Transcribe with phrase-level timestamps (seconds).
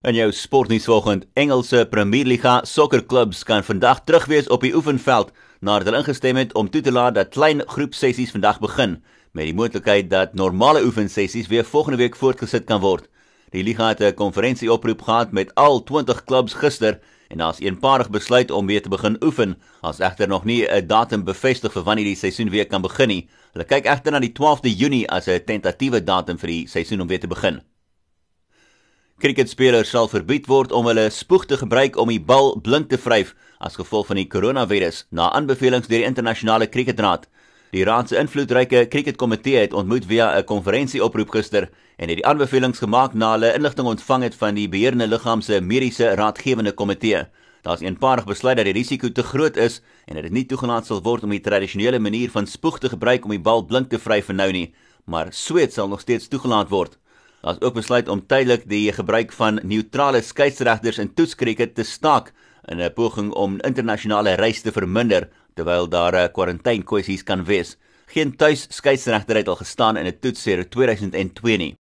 [0.00, 5.28] In jou sportnuus vanoggend, Engelse Premierliga sokkerklubs kan vandag terug wees op die oefenveld
[5.60, 8.94] nadat hulle ingestem het om toe te laat dat klein groepsessies vandag begin
[9.36, 13.10] met die moontlikheid dat normale oefensessies weer volgende week voortgesit kan word.
[13.52, 16.98] Die liga het 'n konferensie oproep gehad met al 20 klubs gister
[17.28, 21.24] en daar's eenparig besluit om weer te begin oefen, as egter nog nie 'n datum
[21.24, 23.28] bevestig vir wanneer die seisoen weer kan begin nie.
[23.52, 27.08] Hulle kyk egter na die 12de Junie as 'n tentatiewe datum vir die seisoen om
[27.08, 27.60] weer te begin.
[29.20, 33.34] Cricketspelers sal verbied word om hulle spoeg te gebruik om die bal blink te vryf
[33.60, 37.26] as gevolg van die koronavirus na aanbevelings deur die internasionale cricketraad.
[37.76, 42.80] Die raad se invloedryke cricketkomitee het ontmoet via 'n konferensie-oproep gister en het die aanbevelings
[42.80, 47.26] gemaak na hulle inligting ontvang het van die beheerende liggaam se mediese raadgewende komitee.
[47.62, 51.02] Daar's eenparig besluit dat die risiko te groot is en dat dit nie toegelaat sal
[51.02, 54.24] word om die tradisionele manier van spoeg te gebruik om die bal blink te vryf
[54.24, 56.96] vir nou nie, maar sweet sal nog steeds toegelaat word.
[57.40, 62.32] Daar's ook besluit om tydelik die gebruik van neutrale skeieregters in toetskriket te staak
[62.68, 67.76] in 'n poging om internasionale reis te verminder terwyl daar 'n kwarantyne kwessies kan wees.
[68.06, 71.76] Geen tuis skeieregter het al gestaan in 'n toets sedert 2002 nie.